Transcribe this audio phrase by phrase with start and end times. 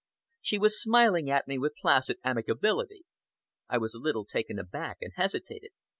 [0.41, 3.05] She was smiling at me with placid amicability.
[3.69, 5.69] I was a little taken aback and hesitated.